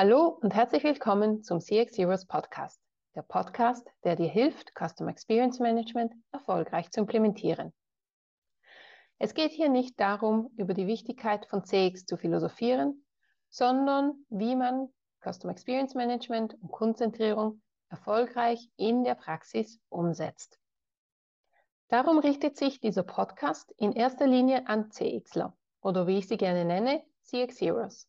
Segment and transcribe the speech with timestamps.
[0.00, 2.80] Hallo und herzlich willkommen zum CX Heroes Podcast,
[3.16, 7.72] der Podcast, der dir hilft, Customer Experience Management erfolgreich zu implementieren.
[9.18, 13.04] Es geht hier nicht darum, über die Wichtigkeit von CX zu philosophieren,
[13.48, 14.88] sondern wie man
[15.20, 20.60] Customer Experience Management und Konzentrierung erfolgreich in der Praxis umsetzt.
[21.88, 26.64] Darum richtet sich dieser Podcast in erster Linie an CXler oder wie ich sie gerne
[26.64, 28.08] nenne, CX Heroes.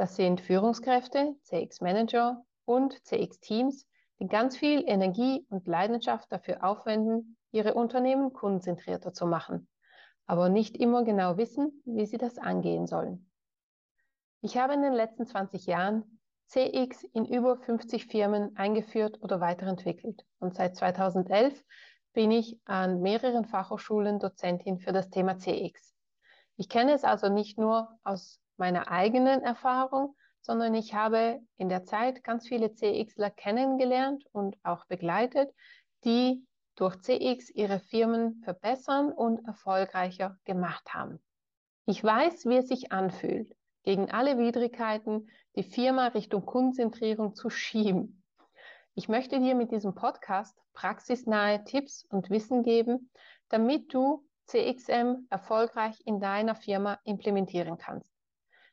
[0.00, 3.86] Das sind Führungskräfte, CX-Manager und CX-Teams,
[4.18, 9.68] die ganz viel Energie und Leidenschaft dafür aufwenden, ihre Unternehmen kundenzentrierter zu machen,
[10.24, 13.30] aber nicht immer genau wissen, wie sie das angehen sollen.
[14.40, 20.24] Ich habe in den letzten 20 Jahren CX in über 50 Firmen eingeführt oder weiterentwickelt
[20.38, 21.62] und seit 2011
[22.14, 25.94] bin ich an mehreren Fachhochschulen Dozentin für das Thema CX.
[26.56, 31.84] Ich kenne es also nicht nur aus meiner eigenen Erfahrung, sondern ich habe in der
[31.84, 35.50] Zeit ganz viele CXler kennengelernt und auch begleitet,
[36.04, 41.20] die durch CX ihre Firmen verbessern und erfolgreicher gemacht haben.
[41.86, 48.22] Ich weiß, wie es sich anfühlt, gegen alle Widrigkeiten die Firma Richtung Konzentrierung zu schieben.
[48.94, 53.10] Ich möchte dir mit diesem Podcast praxisnahe Tipps und Wissen geben,
[53.48, 58.19] damit du CXM erfolgreich in deiner Firma implementieren kannst.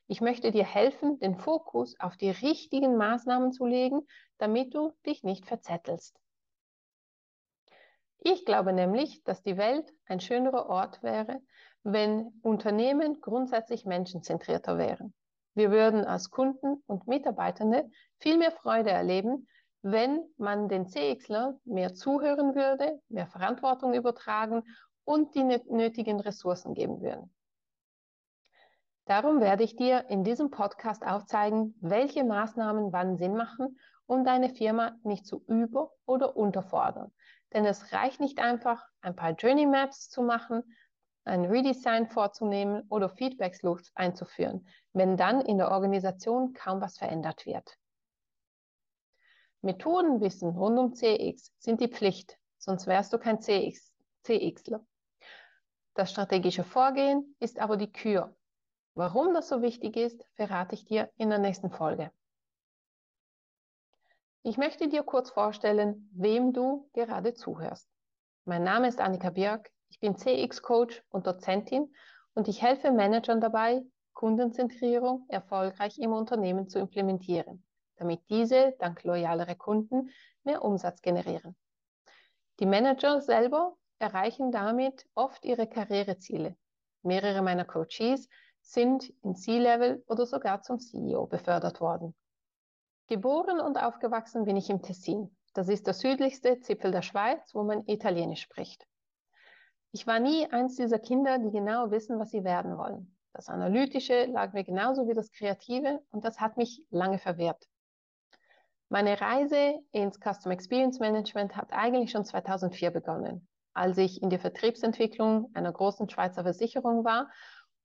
[0.07, 5.23] Ich möchte dir helfen, den Fokus auf die richtigen Maßnahmen zu legen, damit du dich
[5.23, 6.17] nicht verzettelst.
[8.19, 11.41] Ich glaube nämlich, dass die Welt ein schönerer Ort wäre,
[11.83, 15.13] wenn Unternehmen grundsätzlich menschenzentrierter wären.
[15.53, 19.47] Wir würden als Kunden und Mitarbeitende viel mehr Freude erleben,
[19.81, 24.63] wenn man den CXler mehr zuhören würde, mehr Verantwortung übertragen
[25.03, 27.33] und die nötigen Ressourcen geben würden.
[29.07, 34.49] Darum werde ich dir in diesem Podcast aufzeigen, welche Maßnahmen wann Sinn machen, um deine
[34.49, 37.13] Firma nicht zu über- oder unterfordern.
[37.53, 40.61] Denn es reicht nicht einfach, ein paar Journey Maps zu machen,
[41.23, 47.45] ein Redesign vorzunehmen oder Feedback Loops einzuführen, wenn dann in der Organisation kaum was verändert
[47.45, 47.77] wird.
[49.61, 53.93] Methodenwissen rund um CX sind die Pflicht, sonst wärst du kein CX,
[54.23, 54.85] CXler.
[55.93, 58.35] Das strategische Vorgehen ist aber die Kür
[58.97, 62.09] Warum das so wichtig ist, verrate ich dir in der nächsten Folge.
[64.41, 67.87] Ich möchte dir kurz vorstellen, wem du gerade zuhörst.
[68.45, 71.93] Mein Name ist Annika Björk, ich bin CX-Coach und Dozentin
[72.33, 77.63] und ich helfe Managern dabei, Kundenzentrierung erfolgreich im Unternehmen zu implementieren,
[77.97, 80.09] damit diese dank loyalere Kunden
[80.43, 81.55] mehr Umsatz generieren.
[82.59, 86.57] Die Manager selber erreichen damit oft ihre Karriereziele.
[87.03, 88.27] Mehrere meiner Coaches
[88.67, 92.13] sind in C-Level oder sogar zum CEO befördert worden.
[93.07, 95.35] Geboren und aufgewachsen bin ich im Tessin.
[95.53, 98.85] Das ist der südlichste Zipfel der Schweiz, wo man Italienisch spricht.
[99.93, 103.15] Ich war nie eins dieser Kinder, die genau wissen, was sie werden wollen.
[103.33, 107.67] Das Analytische lag mir genauso wie das Kreative und das hat mich lange verwehrt.
[108.89, 114.39] Meine Reise ins Custom Experience Management hat eigentlich schon 2004 begonnen, als ich in der
[114.39, 117.29] Vertriebsentwicklung einer großen Schweizer Versicherung war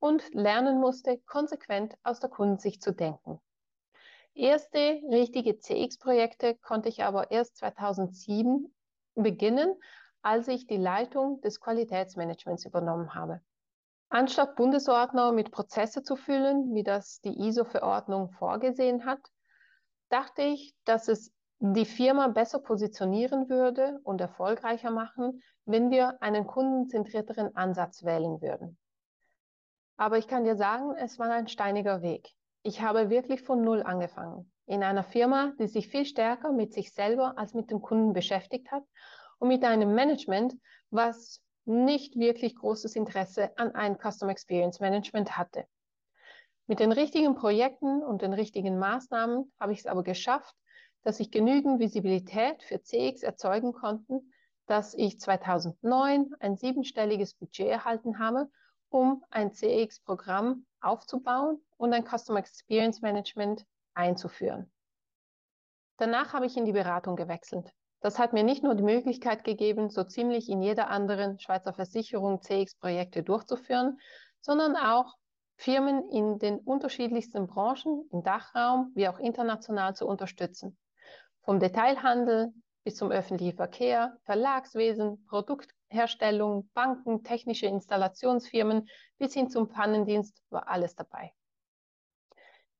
[0.02, 3.40] und lernen musste, konsequent aus der Kundensicht zu denken.
[4.34, 8.74] Erste richtige CX-Projekte konnte ich aber erst 2007
[9.14, 9.76] beginnen,
[10.20, 13.42] als ich die Leitung des Qualitätsmanagements übernommen habe.
[14.08, 19.20] Anstatt Bundesordner mit Prozesse zu füllen, wie das die ISO-Verordnung vorgesehen hat,
[20.08, 26.44] dachte ich, dass es die Firma besser positionieren würde und erfolgreicher machen, wenn wir einen
[26.48, 28.76] kundenzentrierteren Ansatz wählen würden.
[29.96, 32.30] Aber ich kann dir sagen, es war ein steiniger Weg.
[32.62, 34.50] Ich habe wirklich von Null angefangen.
[34.66, 38.70] In einer Firma, die sich viel stärker mit sich selber als mit dem Kunden beschäftigt
[38.70, 38.84] hat
[39.38, 40.54] und mit einem Management,
[40.90, 45.66] was nicht wirklich großes Interesse an ein Customer Experience Management hatte.
[46.66, 50.54] Mit den richtigen Projekten und den richtigen Maßnahmen habe ich es aber geschafft,
[51.02, 54.20] dass ich genügend Visibilität für CX erzeugen konnte,
[54.66, 58.48] dass ich 2009 ein siebenstelliges Budget erhalten habe
[58.92, 64.70] um ein CX-Programm aufzubauen und ein Customer Experience Management einzuführen.
[65.96, 67.72] Danach habe ich in die Beratung gewechselt.
[68.00, 72.42] Das hat mir nicht nur die Möglichkeit gegeben, so ziemlich in jeder anderen Schweizer Versicherung
[72.42, 74.00] CX-Projekte durchzuführen,
[74.40, 75.14] sondern auch
[75.56, 80.76] Firmen in den unterschiedlichsten Branchen, im Dachraum wie auch international zu unterstützen.
[81.42, 82.52] Vom Detailhandel
[82.82, 85.24] bis zum öffentlichen Verkehr, Verlagswesen,
[85.92, 91.34] Produktherstellung, Banken, technische Installationsfirmen bis hin zum Pannendienst war alles dabei.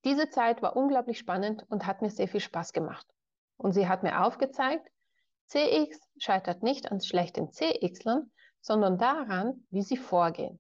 [0.05, 3.07] Diese Zeit war unglaublich spannend und hat mir sehr viel Spaß gemacht.
[3.59, 4.91] Und sie hat mir aufgezeigt,
[5.49, 8.33] CX scheitert nicht an schlechten CXlern,
[8.63, 10.59] sondern daran, wie sie vorgehen.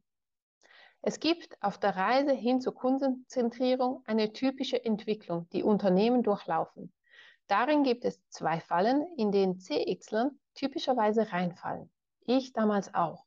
[1.01, 6.93] Es gibt auf der Reise hin zur Kundenzentrierung eine typische Entwicklung, die Unternehmen durchlaufen.
[7.47, 11.91] Darin gibt es zwei Fallen, in denen CXlern typischerweise reinfallen.
[12.27, 13.25] Ich damals auch.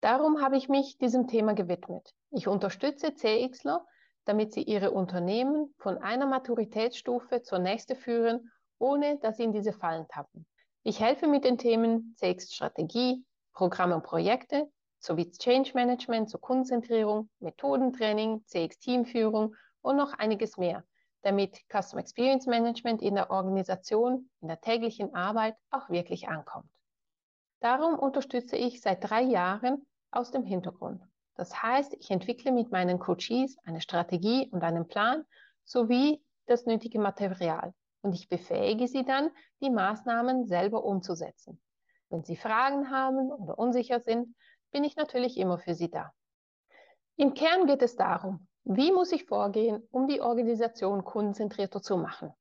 [0.00, 2.14] Darum habe ich mich diesem Thema gewidmet.
[2.30, 3.84] Ich unterstütze CXler,
[4.24, 9.72] damit sie ihre Unternehmen von einer Maturitätsstufe zur nächsten führen, ohne dass sie in diese
[9.72, 10.46] Fallen tappen.
[10.82, 18.44] Ich helfe mit den Themen CX-Strategie, Programme und Projekte sowie Change Management zur Kundenzentrierung, Methodentraining,
[18.46, 20.84] CX-Teamführung und noch einiges mehr,
[21.22, 26.70] damit Customer Experience Management in der Organisation, in der täglichen Arbeit auch wirklich ankommt.
[27.60, 31.02] Darum unterstütze ich seit drei Jahren aus dem Hintergrund.
[31.34, 35.24] Das heißt, ich entwickle mit meinen Coaches eine Strategie und einen Plan
[35.64, 37.72] sowie das nötige Material
[38.02, 39.30] und ich befähige sie dann,
[39.60, 41.60] die Maßnahmen selber umzusetzen.
[42.08, 44.34] Wenn Sie Fragen haben oder unsicher sind,
[44.72, 46.12] bin ich natürlich immer für Sie da.
[47.16, 52.32] Im Kern geht es darum, wie muss ich vorgehen, um die Organisation kundenzentrierter zu machen?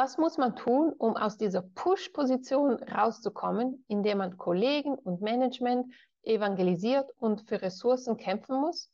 [0.00, 5.92] Was muss man tun, um aus dieser Push-Position rauszukommen, in der man Kollegen und Management
[6.22, 8.92] evangelisiert und für Ressourcen kämpfen muss?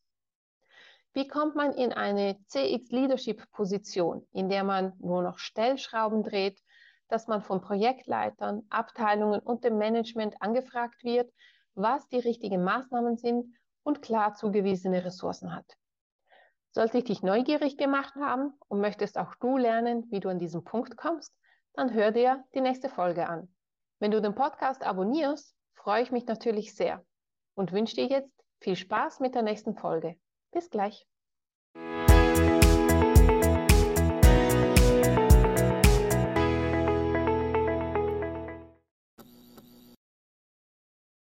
[1.13, 6.59] Wie kommt man in eine CX-Leadership-Position, in der man nur noch Stellschrauben dreht,
[7.09, 11.31] dass man von Projektleitern, Abteilungen und dem Management angefragt wird,
[11.75, 15.67] was die richtigen Maßnahmen sind und klar zugewiesene Ressourcen hat?
[16.75, 20.65] Sollte ich dich neugierig gemacht haben und möchtest auch du lernen, wie du an diesen
[20.65, 21.33] Punkt kommst,
[21.75, 23.55] dann hör dir die nächste Folge an.
[24.01, 27.05] Wenn du den Podcast abonnierst, freue ich mich natürlich sehr
[27.55, 30.17] und wünsche dir jetzt viel Spaß mit der nächsten Folge.
[30.51, 31.07] Bis gleich.